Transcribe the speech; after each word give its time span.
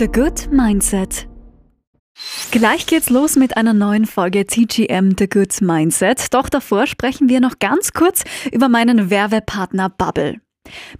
The 0.00 0.10
Good 0.10 0.50
Mindset. 0.50 1.28
Gleich 2.52 2.86
geht's 2.86 3.10
los 3.10 3.36
mit 3.36 3.58
einer 3.58 3.74
neuen 3.74 4.06
Folge 4.06 4.46
TGM 4.46 5.10
The 5.18 5.28
Good 5.28 5.60
Mindset. 5.60 6.32
Doch 6.32 6.48
davor 6.48 6.86
sprechen 6.86 7.28
wir 7.28 7.40
noch 7.40 7.58
ganz 7.58 7.92
kurz 7.92 8.24
über 8.50 8.70
meinen 8.70 9.10
Werbepartner 9.10 9.90
Bubble. 9.90 10.40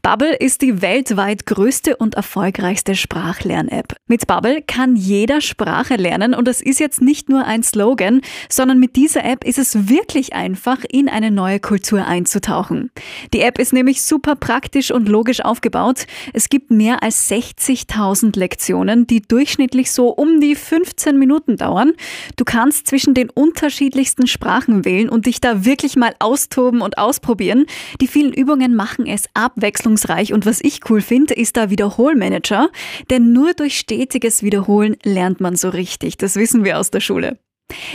Bubble 0.02 0.34
ist 0.34 0.62
die 0.62 0.82
weltweit 0.82 1.46
größte 1.46 1.96
und 1.96 2.14
erfolgreichste 2.14 2.94
Sprachlern-App. 2.94 3.96
Mit 4.06 4.26
Bubble 4.26 4.62
kann 4.62 4.96
jeder 4.96 5.40
Sprache 5.40 5.96
lernen 5.96 6.34
und 6.34 6.48
es 6.48 6.60
ist 6.60 6.80
jetzt 6.80 7.00
nicht 7.00 7.28
nur 7.28 7.44
ein 7.44 7.62
Slogan, 7.62 8.20
sondern 8.48 8.78
mit 8.78 8.96
dieser 8.96 9.24
App 9.24 9.44
ist 9.44 9.58
es 9.58 9.88
wirklich 9.88 10.32
einfach, 10.32 10.78
in 10.90 11.08
eine 11.08 11.30
neue 11.30 11.60
Kultur 11.60 12.06
einzutauchen. 12.06 12.90
Die 13.32 13.40
App 13.40 13.58
ist 13.58 13.72
nämlich 13.72 14.02
super 14.02 14.36
praktisch 14.36 14.90
und 14.90 15.08
logisch 15.08 15.44
aufgebaut. 15.44 16.06
Es 16.32 16.48
gibt 16.48 16.70
mehr 16.70 17.02
als 17.02 17.30
60.000 17.30 18.38
Lektionen, 18.38 19.06
die 19.06 19.22
durchschnittlich 19.22 19.90
so 19.90 20.08
um 20.08 20.40
die 20.40 20.54
15 20.54 21.18
Minuten 21.18 21.56
dauern. 21.56 21.92
Du 22.36 22.44
kannst 22.44 22.86
zwischen 22.86 23.14
den 23.14 23.30
unterschiedlichsten 23.30 24.26
Sprachen 24.26 24.84
wählen 24.84 25.08
und 25.08 25.26
dich 25.26 25.40
da 25.40 25.64
wirklich 25.64 25.96
mal 25.96 26.14
austoben 26.18 26.80
und 26.80 26.98
ausprobieren. 26.98 27.66
Die 28.00 28.08
vielen 28.08 28.32
Übungen 28.32 28.74
machen 28.74 29.06
es 29.06 29.24
ab 29.34 29.52
abwechslungsreich 29.60 30.32
und 30.32 30.46
was 30.46 30.60
ich 30.62 30.80
cool 30.88 31.02
finde, 31.02 31.34
ist 31.34 31.56
der 31.56 31.70
Wiederholmanager, 31.70 32.70
denn 33.10 33.32
nur 33.32 33.52
durch 33.52 33.78
stetiges 33.78 34.42
Wiederholen 34.42 34.96
lernt 35.04 35.40
man 35.40 35.56
so 35.56 35.68
richtig. 35.68 36.16
Das 36.16 36.36
wissen 36.36 36.64
wir 36.64 36.78
aus 36.78 36.90
der 36.90 37.00
Schule. 37.00 37.38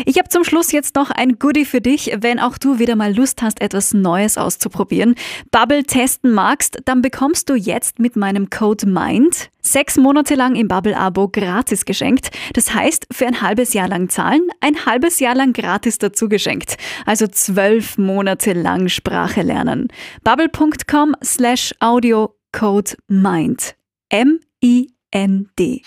Ich 0.06 0.18
habe 0.18 0.30
zum 0.30 0.44
Schluss 0.44 0.72
jetzt 0.72 0.96
noch 0.96 1.12
ein 1.12 1.40
Goodie 1.40 1.66
für 1.66 1.82
dich, 1.82 2.12
wenn 2.20 2.40
auch 2.40 2.58
du 2.58 2.80
wieder 2.80 2.96
mal 2.96 3.16
Lust 3.16 3.42
hast, 3.42 3.62
etwas 3.62 3.94
Neues 3.94 4.38
auszuprobieren. 4.38 5.16
Bubble 5.52 5.84
testen 5.84 6.32
magst, 6.34 6.80
dann 6.86 7.02
bekommst 7.02 7.49
du 7.49 7.55
jetzt 7.55 7.99
mit 7.99 8.16
meinem 8.16 8.49
Code 8.49 8.88
MIND 8.88 9.49
sechs 9.62 9.98
Monate 9.98 10.36
lang 10.36 10.55
im 10.55 10.68
Bubble-Abo 10.68 11.30
gratis 11.30 11.86
geschenkt. 11.86 12.30
Das 12.54 12.74
heißt, 12.74 13.08
für 13.12 13.26
ein 13.26 13.41
halbes 13.41 13.74
Jahr 13.74 13.88
lang 13.88 14.10
zahlen, 14.10 14.49
ein 14.62 14.86
halbes 14.86 15.20
Jahr 15.20 15.36
lang 15.36 15.54
gratis 15.54 15.98
dazu 15.98 16.30
geschenkt. 16.30 16.77
Also 17.05 17.27
zwölf 17.27 17.98
Monate 17.98 18.54
lang 18.54 18.90
Sprache 18.90 19.42
lernen. 19.42 19.88
Bubble.com 20.24 21.16
slash 21.24 21.74
audio 21.80 22.36
code 22.52 22.96
MIND. 23.08 23.76
M-I-N-D. 24.10 25.82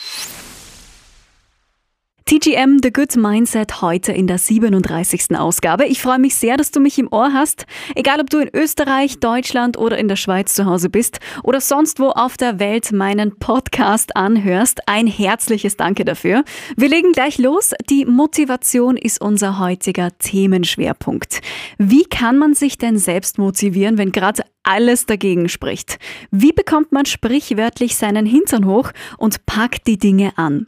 TGM 2.28 2.80
The 2.82 2.92
Good 2.92 3.16
Mindset 3.16 3.80
heute 3.80 4.12
in 4.12 4.26
der 4.26 4.36
37. 4.36 5.34
Ausgabe. 5.38 5.86
Ich 5.86 6.02
freue 6.02 6.18
mich 6.18 6.34
sehr, 6.34 6.58
dass 6.58 6.70
du 6.70 6.78
mich 6.78 6.98
im 6.98 7.10
Ohr 7.10 7.32
hast. 7.32 7.64
Egal, 7.94 8.20
ob 8.20 8.28
du 8.28 8.36
in 8.36 8.50
Österreich, 8.52 9.18
Deutschland 9.18 9.78
oder 9.78 9.96
in 9.96 10.08
der 10.08 10.16
Schweiz 10.16 10.52
zu 10.52 10.66
Hause 10.66 10.90
bist 10.90 11.20
oder 11.42 11.62
sonst 11.62 12.00
wo 12.00 12.10
auf 12.10 12.36
der 12.36 12.58
Welt 12.58 12.92
meinen 12.92 13.38
Podcast 13.38 14.14
anhörst, 14.14 14.86
ein 14.86 15.06
herzliches 15.06 15.78
Danke 15.78 16.04
dafür. 16.04 16.44
Wir 16.76 16.90
legen 16.90 17.12
gleich 17.12 17.38
los. 17.38 17.72
Die 17.88 18.04
Motivation 18.04 18.98
ist 18.98 19.22
unser 19.22 19.58
heutiger 19.58 20.10
Themenschwerpunkt. 20.18 21.40
Wie 21.78 22.04
kann 22.04 22.36
man 22.36 22.52
sich 22.52 22.76
denn 22.76 22.98
selbst 22.98 23.38
motivieren, 23.38 23.96
wenn 23.96 24.12
gerade 24.12 24.42
alles 24.64 25.06
dagegen 25.06 25.48
spricht? 25.48 25.98
Wie 26.30 26.52
bekommt 26.52 26.92
man 26.92 27.06
sprichwörtlich 27.06 27.96
seinen 27.96 28.26
Hintern 28.26 28.66
hoch 28.66 28.92
und 29.16 29.46
packt 29.46 29.86
die 29.86 29.96
Dinge 29.96 30.36
an? 30.36 30.66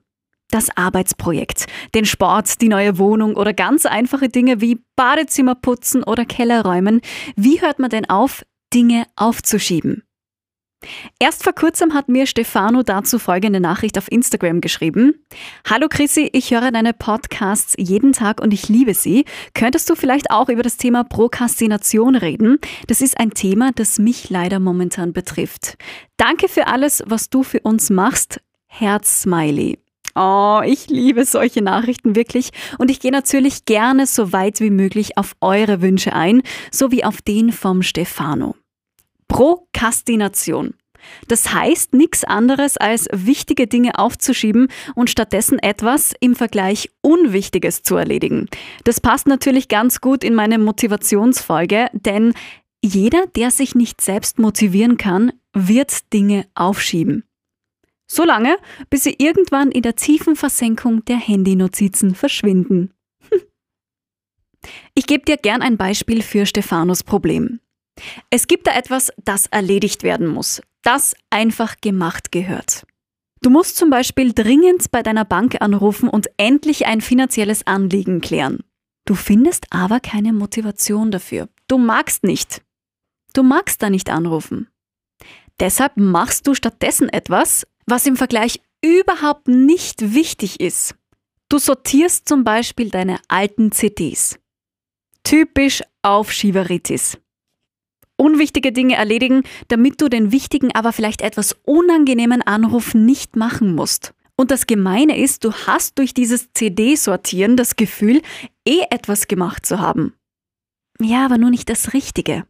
Das 0.51 0.69
Arbeitsprojekt, 0.77 1.67
den 1.95 2.05
Sport, 2.05 2.61
die 2.61 2.69
neue 2.69 2.98
Wohnung 2.98 3.37
oder 3.37 3.53
ganz 3.53 3.87
einfache 3.87 4.29
Dinge 4.29 4.61
wie 4.61 4.81
Badezimmer 4.97 5.55
putzen 5.55 6.03
oder 6.03 6.25
Keller 6.25 6.65
räumen. 6.65 7.01
Wie 7.37 7.61
hört 7.61 7.79
man 7.79 7.91
denn 7.91 8.09
auf, 8.09 8.45
Dinge 8.73 9.05
aufzuschieben? 9.17 10.05
Erst 11.19 11.45
vor 11.45 11.53
kurzem 11.53 11.93
hat 11.93 12.09
mir 12.09 12.27
Stefano 12.27 12.83
dazu 12.83 13.19
folgende 13.19 13.61
Nachricht 13.61 13.98
auf 13.98 14.11
Instagram 14.11 14.62
geschrieben. 14.62 15.27
Hallo 15.69 15.89
Chrissy, 15.91 16.31
ich 16.33 16.53
höre 16.53 16.71
deine 16.71 16.94
Podcasts 16.94 17.75
jeden 17.77 18.12
Tag 18.12 18.41
und 18.41 18.55
ich 18.55 18.69
liebe 18.69 18.94
sie. 18.94 19.27
Könntest 19.53 19.91
du 19.91 19.94
vielleicht 19.94 20.31
auch 20.31 20.49
über 20.49 20.62
das 20.62 20.78
Thema 20.78 21.05
Prokrastination 21.05 22.16
reden? 22.16 22.59
Das 22.87 23.03
ist 23.03 23.21
ein 23.21 23.33
Thema, 23.33 23.72
das 23.75 23.99
mich 23.99 24.31
leider 24.31 24.59
momentan 24.59 25.12
betrifft. 25.12 25.77
Danke 26.16 26.49
für 26.49 26.66
alles, 26.66 27.03
was 27.06 27.28
du 27.28 27.43
für 27.43 27.60
uns 27.60 27.91
machst. 27.91 28.41
Herz 28.66 29.22
Smiley. 29.22 29.78
Oh, 30.22 30.60
ich 30.62 30.88
liebe 30.88 31.25
solche 31.25 31.62
Nachrichten 31.62 32.14
wirklich 32.14 32.50
und 32.76 32.91
ich 32.91 33.00
gehe 33.00 33.10
natürlich 33.10 33.64
gerne 33.64 34.06
so 34.06 34.34
weit 34.34 34.60
wie 34.60 34.69
möglich 34.69 35.16
auf 35.16 35.34
eure 35.41 35.81
Wünsche 35.81 36.12
ein, 36.12 36.42
sowie 36.70 37.04
auf 37.04 37.22
den 37.22 37.53
vom 37.53 37.82
Stefano. 37.82 38.54
Prokrastination. 39.28 40.75
Das 41.28 41.54
heißt 41.54 41.94
nichts 41.94 42.25
anderes 42.25 42.76
als 42.76 43.09
wichtige 43.10 43.66
Dinge 43.66 43.98
aufzuschieben 43.98 44.69
und 44.94 45.09
stattdessen 45.09 45.59
etwas 45.59 46.12
im 46.20 46.36
Vergleich 46.36 46.91
Unwichtiges 47.00 47.82
zu 47.82 47.97
erledigen. 47.97 48.47
Das 48.84 49.00
passt 49.00 49.26
natürlich 49.26 49.69
ganz 49.69 50.03
gut 50.03 50.22
in 50.22 50.34
meine 50.34 50.59
Motivationsfolge, 50.59 51.86
denn 51.94 52.34
jeder, 52.84 53.26
der 53.36 53.50
sich 53.50 53.75
nicht 53.75 54.03
selbst 54.03 54.38
motivieren 54.38 54.98
kann, 54.98 55.32
wird 55.54 56.12
Dinge 56.12 56.44
aufschieben. 56.54 57.25
So 58.12 58.25
lange, 58.25 58.56
bis 58.91 59.04
sie 59.04 59.15
irgendwann 59.19 59.71
in 59.71 59.82
der 59.82 59.94
tiefen 59.94 60.34
Versenkung 60.34 61.04
der 61.04 61.16
Handynotizen 61.16 62.16
verschwinden. 62.16 62.93
Ich 64.94 65.06
gebe 65.06 65.25
dir 65.25 65.38
gern 65.38 65.62
ein 65.62 65.78
Beispiel 65.78 66.21
für 66.22 66.44
Stefanos 66.44 67.03
Problem. 67.03 67.60
Es 68.28 68.47
gibt 68.47 68.66
da 68.66 68.72
etwas, 68.72 69.10
das 69.25 69.47
erledigt 69.47 70.03
werden 70.03 70.26
muss, 70.26 70.60
das 70.82 71.15
einfach 71.31 71.76
gemacht 71.81 72.31
gehört. 72.31 72.84
Du 73.41 73.48
musst 73.48 73.76
zum 73.76 73.88
Beispiel 73.88 74.34
dringend 74.34 74.91
bei 74.91 75.03
deiner 75.03 75.25
Bank 75.25 75.62
anrufen 75.62 76.10
und 76.10 76.28
endlich 76.37 76.84
ein 76.87 77.00
finanzielles 77.00 77.66
Anliegen 77.66 78.21
klären. 78.21 78.59
Du 79.06 79.15
findest 79.15 79.66
aber 79.71 80.00
keine 80.00 80.34
Motivation 80.34 81.10
dafür. 81.10 81.48
Du 81.69 81.78
magst 81.78 82.22
nicht. 82.22 82.60
Du 83.32 83.42
magst 83.42 83.82
da 83.82 83.88
nicht 83.88 84.10
anrufen. 84.10 84.69
Deshalb 85.59 85.97
machst 85.97 86.47
du 86.47 86.54
stattdessen 86.54 87.09
etwas, 87.09 87.66
was 87.86 88.06
im 88.06 88.16
Vergleich 88.16 88.60
überhaupt 88.82 89.48
nicht 89.48 90.14
wichtig 90.14 90.60
ist. 90.60 90.94
Du 91.48 91.58
sortierst 91.58 92.28
zum 92.28 92.44
Beispiel 92.44 92.91
deine 92.91 93.18
alten 93.28 93.72
CDs. 93.72 94.38
Typisch 95.24 95.82
Aufschieberitis. 96.02 97.18
Unwichtige 98.16 98.72
Dinge 98.72 98.94
erledigen, 98.96 99.42
damit 99.68 100.00
du 100.00 100.08
den 100.08 100.30
wichtigen, 100.30 100.74
aber 100.74 100.92
vielleicht 100.92 101.22
etwas 101.22 101.56
unangenehmen 101.64 102.42
Anruf 102.42 102.94
nicht 102.94 103.36
machen 103.36 103.74
musst. 103.74 104.14
Und 104.36 104.50
das 104.50 104.66
Gemeine 104.66 105.18
ist, 105.18 105.44
du 105.44 105.52
hast 105.52 105.98
durch 105.98 106.14
dieses 106.14 106.52
CD-Sortieren 106.52 107.56
das 107.56 107.76
Gefühl, 107.76 108.22
eh 108.66 108.82
etwas 108.91 109.28
gemacht 109.28 109.66
zu 109.66 109.80
haben. 109.80 110.14
Ja, 111.00 111.24
aber 111.24 111.38
nur 111.38 111.50
nicht 111.50 111.68
das 111.68 111.92
Richtige. 111.92 112.47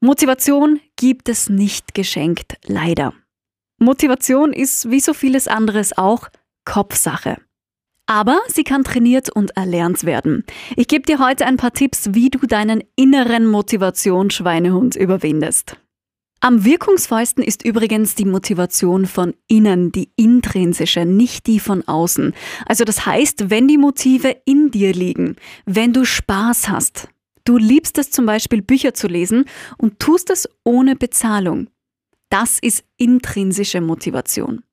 Motivation 0.00 0.80
gibt 0.96 1.28
es 1.28 1.48
nicht 1.48 1.94
geschenkt, 1.94 2.56
leider. 2.64 3.14
Motivation 3.82 4.52
ist 4.52 4.90
wie 4.90 5.00
so 5.00 5.14
vieles 5.14 5.48
anderes 5.48 5.96
auch 5.96 6.28
Kopfsache. 6.64 7.36
Aber 8.06 8.40
sie 8.48 8.64
kann 8.64 8.84
trainiert 8.84 9.30
und 9.30 9.56
erlernt 9.56 10.04
werden. 10.04 10.44
Ich 10.76 10.88
gebe 10.88 11.06
dir 11.06 11.18
heute 11.18 11.46
ein 11.46 11.56
paar 11.56 11.72
Tipps, 11.72 12.10
wie 12.12 12.30
du 12.30 12.46
deinen 12.46 12.82
inneren 12.96 13.46
Motivationsschweinehund 13.46 14.96
überwindest. 14.96 15.76
Am 16.40 16.64
wirkungsvollsten 16.64 17.44
ist 17.44 17.64
übrigens 17.64 18.16
die 18.16 18.24
Motivation 18.24 19.06
von 19.06 19.32
innen, 19.46 19.92
die 19.92 20.10
intrinsische, 20.16 21.04
nicht 21.04 21.46
die 21.46 21.60
von 21.60 21.86
außen. 21.86 22.34
Also 22.66 22.82
das 22.82 23.06
heißt, 23.06 23.48
wenn 23.48 23.68
die 23.68 23.78
Motive 23.78 24.36
in 24.44 24.72
dir 24.72 24.92
liegen, 24.92 25.36
wenn 25.66 25.92
du 25.92 26.04
Spaß 26.04 26.68
hast. 26.68 27.08
Du 27.44 27.58
liebst 27.58 27.96
es 27.98 28.10
zum 28.10 28.26
Beispiel, 28.26 28.60
Bücher 28.60 28.92
zu 28.92 29.06
lesen 29.06 29.44
und 29.78 30.00
tust 30.00 30.30
es 30.30 30.48
ohne 30.64 30.96
Bezahlung. 30.96 31.68
Das 32.32 32.58
ist 32.60 32.82
intrinsische 32.96 33.82
Motivation. 33.82 34.64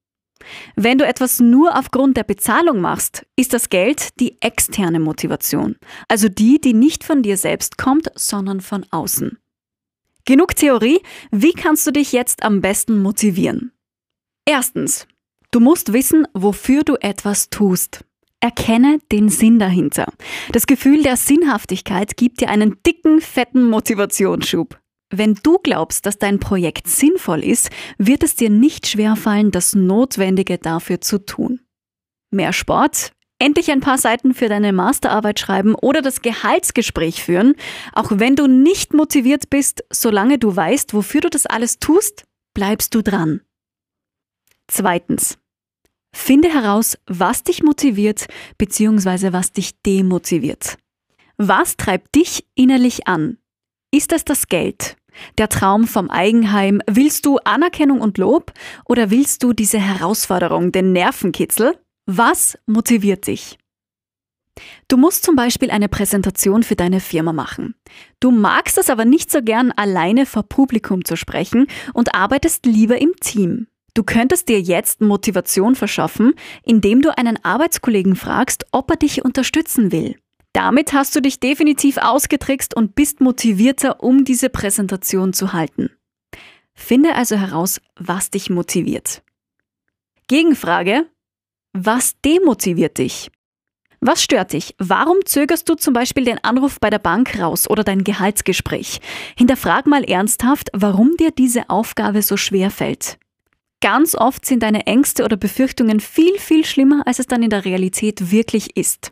Wenn 0.78 0.98
du 0.98 1.06
etwas 1.06 1.42
nur 1.42 1.78
aufgrund 1.78 2.16
der 2.16 2.24
Bezahlung 2.24 2.80
machst, 2.80 3.26
ist 3.36 3.52
das 3.52 3.68
Geld 3.68 4.18
die 4.22 4.42
externe 4.42 5.02
Motivation, 5.02 5.76
also 6.08 6.30
die, 6.30 6.62
die 6.62 6.72
nicht 6.72 7.04
von 7.04 7.22
dir 7.22 7.36
selbst 7.36 7.78
kommt, 7.78 8.08
sondern 8.16 8.62
von 8.62 8.86
außen. 8.92 9.40
Genug 10.24 10.56
Theorie, 10.56 11.02
wie 11.32 11.52
kannst 11.52 11.86
du 11.86 11.92
dich 11.92 12.14
jetzt 12.14 12.44
am 12.44 12.62
besten 12.62 13.02
motivieren? 13.02 13.74
Erstens, 14.46 15.06
du 15.52 15.60
musst 15.60 15.92
wissen, 15.92 16.30
wofür 16.34 16.84
du 16.84 16.96
etwas 17.02 17.50
tust. 17.50 18.06
Erkenne 18.40 19.00
den 19.12 19.28
Sinn 19.28 19.60
dahinter. 19.60 20.14
Das 20.54 20.66
Gefühl 20.66 21.04
der 21.04 21.18
Sinnhaftigkeit 21.18 22.16
gibt 22.16 22.40
dir 22.40 22.48
einen 22.48 22.82
dicken, 22.88 23.20
fetten 23.20 23.70
Motivationsschub. 23.70 24.80
Wenn 25.12 25.36
du 25.36 25.58
glaubst, 25.58 26.06
dass 26.06 26.18
dein 26.20 26.40
Projekt 26.40 26.88
sinnvoll 26.88 27.44
ist, 27.44 27.70
wird 27.98 28.24
es 28.24 28.36
dir 28.36 28.50
nicht 28.50 28.88
schwerfallen, 28.88 29.52
das 29.52 29.74
Notwendige 29.74 30.58
dafür 30.58 31.02
zu 31.02 31.26
tun. 31.26 31.62
Mehr 32.32 32.54
Sport, 32.54 33.12
endlich 33.40 33.72
ein 33.72 33.80
paar 33.80 33.98
Seiten 33.98 34.36
für 34.36 34.50
deine 34.50 34.72
Masterarbeit 34.72 35.40
schreiben 35.40 35.74
oder 35.74 36.02
das 36.02 36.22
Gehaltsgespräch 36.22 37.24
führen, 37.24 37.56
auch 37.94 38.12
wenn 38.14 38.36
du 38.36 38.48
nicht 38.48 38.94
motiviert 38.94 39.50
bist, 39.50 39.84
solange 39.90 40.38
du 40.38 40.56
weißt, 40.56 40.94
wofür 40.94 41.22
du 41.22 41.30
das 41.30 41.48
alles 41.48 41.80
tust, 41.80 42.26
bleibst 42.54 42.94
du 42.94 43.02
dran. 43.02 43.42
Zweitens. 44.68 45.40
Finde 46.12 46.50
heraus, 46.50 46.98
was 47.06 47.44
dich 47.44 47.64
motiviert 47.64 48.28
bzw. 48.58 49.32
was 49.32 49.54
dich 49.54 49.80
demotiviert. 49.82 50.78
Was 51.38 51.78
treibt 51.78 52.16
dich 52.16 52.46
innerlich 52.56 53.08
an? 53.08 53.38
Ist 53.92 54.12
es 54.12 54.26
das 54.26 54.48
Geld? 54.48 54.98
Der 55.38 55.50
Traum 55.50 55.88
vom 55.88 56.10
Eigenheim? 56.10 56.82
Willst 56.90 57.26
du 57.26 57.38
Anerkennung 57.40 58.02
und 58.02 58.18
Lob? 58.18 58.54
Oder 58.86 59.10
willst 59.10 59.44
du 59.44 59.54
diese 59.54 59.80
Herausforderung, 59.80 60.72
den 60.72 60.94
Nervenkitzel? 60.94 61.78
Was 62.06 62.58
motiviert 62.66 63.28
dich? 63.28 63.58
Du 64.88 64.98
musst 64.98 65.24
zum 65.24 65.36
Beispiel 65.36 65.72
eine 65.72 65.90
Präsentation 65.90 66.64
für 66.64 66.76
deine 66.76 67.00
Firma 67.00 67.34
machen. 67.34 67.76
Du 68.20 68.32
magst 68.32 68.78
es 68.78 68.90
aber 68.90 69.06
nicht 69.06 69.32
so 69.32 69.42
gern, 69.42 69.72
alleine 69.72 70.26
vor 70.26 70.44
Publikum 70.44 71.06
zu 71.06 71.16
sprechen 71.16 71.68
und 71.94 72.16
arbeitest 72.16 72.66
lieber 72.66 73.00
im 73.00 73.14
Team. 73.22 73.68
Du 73.94 74.04
könntest 74.04 74.50
dir 74.50 74.62
jetzt 74.62 75.02
Motivation 75.02 75.76
verschaffen, 75.76 76.34
indem 76.64 77.02
du 77.02 77.18
einen 77.18 77.44
Arbeitskollegen 77.44 78.16
fragst, 78.16 78.66
ob 78.72 78.90
er 78.92 78.98
dich 78.98 79.26
unterstützen 79.26 79.92
will. 79.92 80.16
Damit 80.54 80.94
hast 80.94 81.16
du 81.16 81.22
dich 81.22 81.40
definitiv 81.40 81.98
ausgetrickst 81.98 82.76
und 82.76 82.96
bist 82.96 83.22
motivierter, 83.22 84.04
um 84.04 84.26
diese 84.26 84.50
Präsentation 84.50 85.34
zu 85.34 85.54
halten. 85.54 85.92
Finde 86.74 87.16
also 87.16 87.36
heraus, 87.36 87.82
was 87.96 88.32
dich 88.32 88.50
motiviert. 88.50 89.22
Gegenfrage, 90.28 91.06
was 91.74 92.20
demotiviert 92.22 92.98
dich? 92.98 93.30
Was 94.02 94.24
stört 94.24 94.54
dich? 94.54 94.76
Warum 94.78 95.18
zögerst 95.26 95.68
du 95.68 95.76
zum 95.76 95.94
Beispiel 95.94 96.24
den 96.24 96.42
Anruf 96.42 96.80
bei 96.80 96.90
der 96.90 97.00
Bank 97.00 97.38
raus 97.38 97.70
oder 97.70 97.84
dein 97.84 98.06
Gehaltsgespräch? 98.06 99.02
Hinterfrag 99.38 99.88
mal 99.88 100.04
ernsthaft, 100.04 100.70
warum 100.74 101.18
dir 101.18 101.32
diese 101.32 101.70
Aufgabe 101.70 102.22
so 102.22 102.38
schwer 102.38 102.72
fällt. 102.72 103.20
Ganz 103.82 104.16
oft 104.16 104.46
sind 104.46 104.64
deine 104.64 104.88
Ängste 104.88 105.24
oder 105.24 105.36
Befürchtungen 105.36 106.00
viel, 106.00 106.38
viel 106.40 106.66
schlimmer, 106.66 107.04
als 107.06 107.20
es 107.20 107.28
dann 107.28 107.44
in 107.44 107.50
der 107.50 107.66
Realität 107.66 108.32
wirklich 108.32 108.78
ist. 108.78 109.12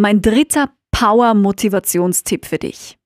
Mein 0.00 0.22
dritter 0.22 0.70
Power-Motivationstipp 0.92 2.46
für 2.46 2.56
dich. 2.56 2.96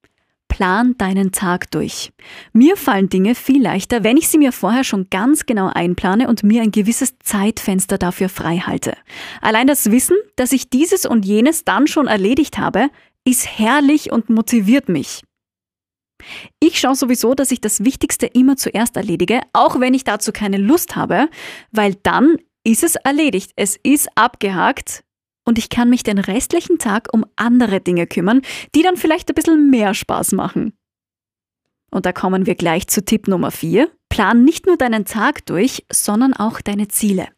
Plan 0.46 0.96
deinen 0.96 1.32
Tag 1.32 1.68
durch. 1.72 2.12
Mir 2.52 2.76
fallen 2.76 3.08
Dinge 3.08 3.34
viel 3.34 3.60
leichter, 3.60 4.04
wenn 4.04 4.16
ich 4.16 4.28
sie 4.28 4.38
mir 4.38 4.52
vorher 4.52 4.84
schon 4.84 5.10
ganz 5.10 5.44
genau 5.44 5.72
einplane 5.74 6.28
und 6.28 6.44
mir 6.44 6.62
ein 6.62 6.70
gewisses 6.70 7.18
Zeitfenster 7.18 7.98
dafür 7.98 8.28
frei 8.28 8.58
halte. 8.58 8.96
Allein 9.40 9.66
das 9.66 9.90
Wissen, 9.90 10.16
dass 10.36 10.52
ich 10.52 10.70
dieses 10.70 11.04
und 11.04 11.24
jenes 11.24 11.64
dann 11.64 11.88
schon 11.88 12.06
erledigt 12.06 12.58
habe, 12.58 12.90
ist 13.24 13.58
herrlich 13.58 14.12
und 14.12 14.30
motiviert 14.30 14.88
mich. 14.88 15.24
Ich 16.60 16.78
schaue 16.78 16.94
sowieso, 16.94 17.34
dass 17.34 17.50
ich 17.50 17.60
das 17.60 17.82
Wichtigste 17.82 18.26
immer 18.26 18.56
zuerst 18.56 18.96
erledige, 18.96 19.40
auch 19.52 19.80
wenn 19.80 19.94
ich 19.94 20.04
dazu 20.04 20.30
keine 20.30 20.58
Lust 20.58 20.94
habe, 20.94 21.28
weil 21.72 21.96
dann 22.04 22.36
ist 22.62 22.84
es 22.84 22.94
erledigt. 22.94 23.50
Es 23.56 23.76
ist 23.82 24.08
abgehakt 24.14 25.03
und 25.44 25.58
ich 25.58 25.68
kann 25.68 25.90
mich 25.90 26.02
den 26.02 26.18
restlichen 26.18 26.78
Tag 26.78 27.08
um 27.12 27.24
andere 27.36 27.80
Dinge 27.80 28.06
kümmern, 28.06 28.42
die 28.74 28.82
dann 28.82 28.96
vielleicht 28.96 29.30
ein 29.30 29.34
bisschen 29.34 29.70
mehr 29.70 29.94
Spaß 29.94 30.32
machen. 30.32 30.76
Und 31.90 32.06
da 32.06 32.12
kommen 32.12 32.46
wir 32.46 32.54
gleich 32.54 32.88
zu 32.88 33.04
Tipp 33.04 33.28
Nummer 33.28 33.50
4. 33.50 33.88
Plan 34.08 34.44
nicht 34.44 34.66
nur 34.66 34.76
deinen 34.76 35.04
Tag 35.04 35.46
durch, 35.46 35.84
sondern 35.92 36.34
auch 36.34 36.60
deine 36.60 36.88
Ziele. 36.88 37.28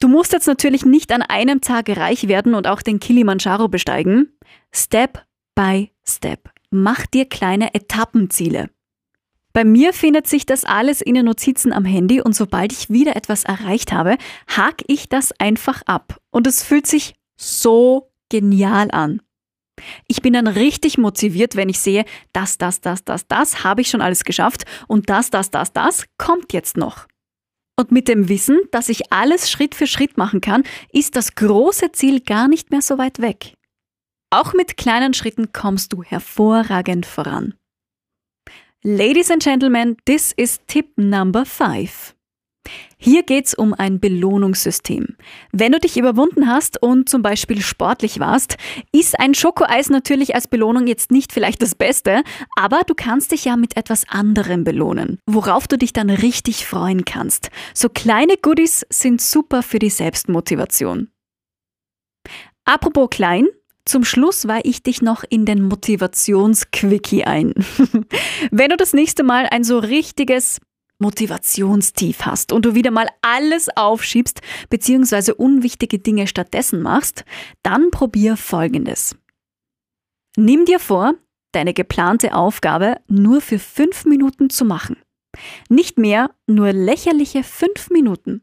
Du 0.00 0.08
musst 0.08 0.32
jetzt 0.32 0.46
natürlich 0.46 0.84
nicht 0.84 1.12
an 1.12 1.22
einem 1.22 1.60
Tag 1.60 1.88
reich 1.88 2.28
werden 2.28 2.54
und 2.54 2.66
auch 2.66 2.82
den 2.82 3.00
Kilimanjaro 3.00 3.68
besteigen. 3.68 4.38
Step 4.72 5.24
by 5.54 5.90
Step. 6.06 6.50
Mach 6.70 7.06
dir 7.06 7.28
kleine 7.28 7.74
Etappenziele. 7.74 8.70
Bei 9.58 9.64
mir 9.64 9.92
findet 9.92 10.28
sich 10.28 10.46
das 10.46 10.64
alles 10.64 11.00
in 11.00 11.14
den 11.14 11.24
Notizen 11.24 11.72
am 11.72 11.84
Handy 11.84 12.20
und 12.20 12.32
sobald 12.32 12.72
ich 12.72 12.90
wieder 12.90 13.16
etwas 13.16 13.42
erreicht 13.42 13.90
habe, 13.90 14.16
hake 14.46 14.84
ich 14.86 15.08
das 15.08 15.32
einfach 15.40 15.82
ab. 15.84 16.16
Und 16.30 16.46
es 16.46 16.62
fühlt 16.62 16.86
sich 16.86 17.16
so 17.36 18.12
genial 18.28 18.88
an. 18.92 19.20
Ich 20.06 20.22
bin 20.22 20.34
dann 20.34 20.46
richtig 20.46 20.96
motiviert, 20.96 21.56
wenn 21.56 21.68
ich 21.68 21.80
sehe, 21.80 22.04
das, 22.32 22.56
das, 22.58 22.80
das, 22.80 23.02
das, 23.02 23.26
das 23.26 23.64
habe 23.64 23.80
ich 23.80 23.90
schon 23.90 24.00
alles 24.00 24.22
geschafft 24.22 24.64
und 24.86 25.10
das, 25.10 25.28
das, 25.30 25.50
das, 25.50 25.72
das 25.72 26.04
kommt 26.18 26.52
jetzt 26.52 26.76
noch. 26.76 27.08
Und 27.76 27.90
mit 27.90 28.06
dem 28.06 28.28
Wissen, 28.28 28.60
dass 28.70 28.88
ich 28.88 29.12
alles 29.12 29.50
Schritt 29.50 29.74
für 29.74 29.88
Schritt 29.88 30.16
machen 30.16 30.40
kann, 30.40 30.62
ist 30.92 31.16
das 31.16 31.34
große 31.34 31.90
Ziel 31.90 32.20
gar 32.20 32.46
nicht 32.46 32.70
mehr 32.70 32.80
so 32.80 32.96
weit 32.96 33.18
weg. 33.20 33.54
Auch 34.30 34.54
mit 34.54 34.76
kleinen 34.76 35.14
Schritten 35.14 35.50
kommst 35.52 35.92
du 35.92 36.04
hervorragend 36.04 37.06
voran. 37.06 37.54
Ladies 38.84 39.28
and 39.32 39.42
Gentlemen, 39.42 39.96
this 40.04 40.32
is 40.36 40.60
Tip 40.68 40.96
Number 40.96 41.44
5. 41.44 42.14
Hier 42.96 43.24
geht's 43.24 43.52
um 43.52 43.74
ein 43.74 43.98
Belohnungssystem. 43.98 45.16
Wenn 45.50 45.72
du 45.72 45.80
dich 45.80 45.96
überwunden 45.96 46.46
hast 46.46 46.80
und 46.80 47.08
zum 47.08 47.20
Beispiel 47.20 47.60
sportlich 47.60 48.20
warst, 48.20 48.56
ist 48.92 49.18
ein 49.18 49.34
Schokoeis 49.34 49.90
natürlich 49.90 50.36
als 50.36 50.46
Belohnung 50.46 50.86
jetzt 50.86 51.10
nicht 51.10 51.32
vielleicht 51.32 51.60
das 51.60 51.74
Beste, 51.74 52.22
aber 52.54 52.82
du 52.86 52.94
kannst 52.94 53.32
dich 53.32 53.46
ja 53.46 53.56
mit 53.56 53.76
etwas 53.76 54.08
anderem 54.08 54.62
belohnen, 54.62 55.18
worauf 55.26 55.66
du 55.66 55.76
dich 55.76 55.92
dann 55.92 56.08
richtig 56.08 56.64
freuen 56.64 57.04
kannst. 57.04 57.50
So 57.74 57.88
kleine 57.88 58.36
Goodies 58.36 58.86
sind 58.90 59.20
super 59.20 59.64
für 59.64 59.80
die 59.80 59.90
Selbstmotivation. 59.90 61.10
Apropos 62.64 63.08
klein, 63.10 63.48
zum 63.88 64.04
Schluss 64.04 64.46
weihe 64.46 64.62
ich 64.64 64.82
dich 64.82 65.02
noch 65.02 65.24
in 65.28 65.44
den 65.44 65.62
Motivationsquickie 65.62 67.24
ein. 67.24 67.54
Wenn 68.50 68.70
du 68.70 68.76
das 68.76 68.92
nächste 68.92 69.22
Mal 69.22 69.46
ein 69.50 69.64
so 69.64 69.78
richtiges 69.78 70.60
Motivationstief 70.98 72.22
hast 72.22 72.52
und 72.52 72.64
du 72.64 72.74
wieder 72.74 72.90
mal 72.90 73.08
alles 73.22 73.68
aufschiebst 73.76 74.40
bzw. 74.68 75.32
unwichtige 75.32 75.98
Dinge 75.98 76.26
stattdessen 76.26 76.82
machst, 76.82 77.24
dann 77.62 77.90
probier 77.90 78.36
Folgendes. 78.36 79.16
Nimm 80.36 80.64
dir 80.64 80.80
vor, 80.80 81.14
deine 81.52 81.72
geplante 81.72 82.34
Aufgabe 82.34 83.00
nur 83.08 83.40
für 83.40 83.58
fünf 83.58 84.04
Minuten 84.04 84.50
zu 84.50 84.64
machen. 84.64 84.96
Nicht 85.68 85.98
mehr, 85.98 86.30
nur 86.46 86.72
lächerliche 86.72 87.42
fünf 87.42 87.90
Minuten. 87.90 88.42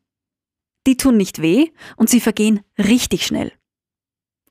Die 0.87 0.97
tun 0.97 1.17
nicht 1.17 1.41
weh 1.41 1.71
und 1.97 2.09
sie 2.09 2.19
vergehen 2.19 2.61
richtig 2.77 3.25
schnell. 3.25 3.51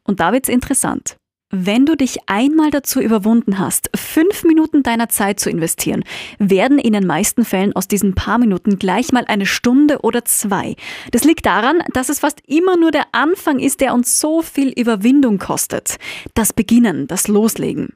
Und 0.04 0.20
da 0.20 0.32
wird's 0.32 0.48
interessant. 0.48 1.16
Wenn 1.56 1.86
du 1.86 1.96
dich 1.96 2.18
einmal 2.26 2.70
dazu 2.70 3.00
überwunden 3.00 3.60
hast, 3.60 3.88
fünf 3.94 4.42
Minuten 4.42 4.82
deiner 4.82 5.08
Zeit 5.08 5.38
zu 5.38 5.50
investieren, 5.50 6.02
werden 6.38 6.80
in 6.80 6.94
den 6.94 7.06
meisten 7.06 7.44
Fällen 7.44 7.76
aus 7.76 7.86
diesen 7.86 8.16
paar 8.16 8.38
Minuten 8.38 8.78
gleich 8.78 9.12
mal 9.12 9.24
eine 9.26 9.46
Stunde 9.46 10.00
oder 10.00 10.24
zwei. 10.24 10.74
Das 11.12 11.22
liegt 11.22 11.46
daran, 11.46 11.80
dass 11.92 12.08
es 12.08 12.18
fast 12.18 12.40
immer 12.48 12.76
nur 12.76 12.90
der 12.90 13.06
Anfang 13.12 13.60
ist, 13.60 13.80
der 13.80 13.94
uns 13.94 14.18
so 14.18 14.42
viel 14.42 14.70
Überwindung 14.70 15.38
kostet. 15.38 15.96
Das 16.34 16.52
Beginnen, 16.52 17.06
das 17.06 17.28
Loslegen. 17.28 17.92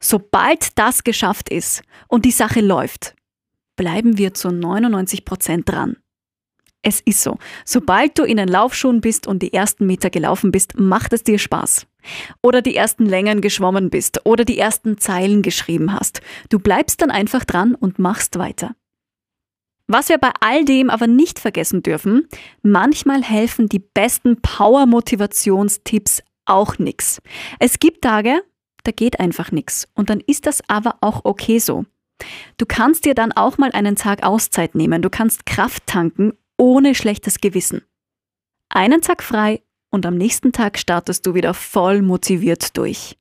Sobald 0.00 0.78
das 0.78 1.04
geschafft 1.04 1.50
ist 1.50 1.82
und 2.08 2.24
die 2.24 2.30
Sache 2.30 2.60
läuft, 2.60 3.14
bleiben 3.76 4.16
wir 4.16 4.32
zu 4.32 4.50
99 4.50 5.26
Prozent 5.26 5.68
dran. 5.68 5.96
Es 6.86 7.00
ist 7.00 7.22
so. 7.22 7.38
Sobald 7.64 8.18
du 8.18 8.24
in 8.24 8.36
den 8.36 8.46
Laufschuhen 8.46 9.00
bist 9.00 9.26
und 9.26 9.42
die 9.42 9.54
ersten 9.54 9.86
Meter 9.86 10.10
gelaufen 10.10 10.52
bist, 10.52 10.78
macht 10.78 11.14
es 11.14 11.24
dir 11.24 11.38
Spaß. 11.38 11.86
Oder 12.42 12.60
die 12.60 12.76
ersten 12.76 13.06
Längen 13.06 13.40
geschwommen 13.40 13.88
bist 13.88 14.20
oder 14.24 14.44
die 14.44 14.58
ersten 14.58 14.98
Zeilen 14.98 15.40
geschrieben 15.40 15.94
hast. 15.94 16.20
Du 16.50 16.58
bleibst 16.58 17.00
dann 17.00 17.10
einfach 17.10 17.44
dran 17.44 17.74
und 17.74 17.98
machst 17.98 18.38
weiter. 18.38 18.76
Was 19.86 20.10
wir 20.10 20.18
bei 20.18 20.30
all 20.40 20.66
dem 20.66 20.90
aber 20.90 21.06
nicht 21.06 21.38
vergessen 21.38 21.82
dürfen, 21.82 22.28
manchmal 22.62 23.22
helfen 23.22 23.66
die 23.68 23.78
besten 23.78 24.42
Power-Motivationstipps 24.42 26.22
auch 26.44 26.78
nix. 26.78 27.22
Es 27.58 27.78
gibt 27.78 28.02
Tage, 28.02 28.42
da 28.82 28.92
geht 28.92 29.20
einfach 29.20 29.52
nix. 29.52 29.88
Und 29.94 30.10
dann 30.10 30.20
ist 30.20 30.44
das 30.44 30.62
aber 30.68 30.98
auch 31.00 31.22
okay 31.24 31.58
so. 31.58 31.86
Du 32.58 32.66
kannst 32.66 33.06
dir 33.06 33.14
dann 33.14 33.32
auch 33.32 33.56
mal 33.56 33.72
einen 33.72 33.96
Tag 33.96 34.22
Auszeit 34.22 34.74
nehmen, 34.74 35.00
du 35.00 35.08
kannst 35.08 35.46
Kraft 35.46 35.86
tanken 35.86 36.34
ohne 36.56 36.94
schlechtes 36.94 37.40
Gewissen. 37.40 37.82
Einen 38.68 39.00
Tag 39.00 39.22
frei 39.22 39.62
und 39.90 40.06
am 40.06 40.16
nächsten 40.16 40.52
Tag 40.52 40.78
startest 40.78 41.26
du 41.26 41.34
wieder 41.34 41.54
voll 41.54 42.02
motiviert 42.02 42.76
durch. 42.76 43.16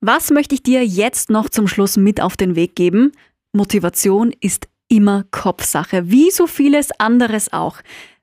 Was 0.00 0.30
möchte 0.30 0.54
ich 0.54 0.62
dir 0.62 0.86
jetzt 0.86 1.30
noch 1.30 1.48
zum 1.48 1.66
Schluss 1.66 1.96
mit 1.96 2.20
auf 2.20 2.36
den 2.36 2.54
Weg 2.54 2.76
geben? 2.76 3.12
Motivation 3.52 4.32
ist 4.40 4.68
immer 4.88 5.24
Kopfsache, 5.30 6.10
wie 6.10 6.30
so 6.30 6.46
vieles 6.46 6.92
anderes 7.00 7.52
auch. 7.52 7.80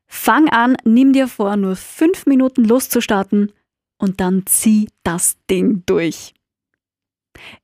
Fang 0.07 0.47
an, 0.49 0.77
nimm 0.85 1.13
dir 1.13 1.27
vor, 1.27 1.57
nur 1.57 1.75
fünf 1.75 2.25
Minuten 2.25 2.63
loszustarten 2.63 3.51
und 3.97 4.21
dann 4.21 4.45
zieh 4.45 4.87
das 5.03 5.37
Ding 5.49 5.83
durch. 5.85 6.33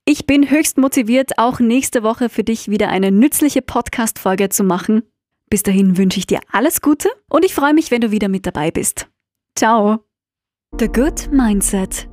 Ich 0.04 0.26
bin 0.26 0.50
höchst 0.50 0.76
motiviert, 0.76 1.38
auch 1.38 1.60
nächste 1.60 2.02
Woche 2.02 2.28
für 2.28 2.44
dich 2.44 2.68
wieder 2.68 2.88
eine 2.88 3.10
nützliche 3.10 3.62
Podcast-Folge 3.62 4.50
zu 4.50 4.64
machen. 4.64 5.02
Bis 5.52 5.62
dahin 5.62 5.98
wünsche 5.98 6.18
ich 6.18 6.26
dir 6.26 6.40
alles 6.50 6.80
Gute 6.80 7.10
und 7.28 7.44
ich 7.44 7.54
freue 7.54 7.74
mich, 7.74 7.90
wenn 7.90 8.00
du 8.00 8.10
wieder 8.10 8.28
mit 8.28 8.46
dabei 8.46 8.70
bist. 8.70 9.10
Ciao! 9.54 9.98
The 10.78 10.88
Good 10.88 11.30
Mindset 11.30 12.08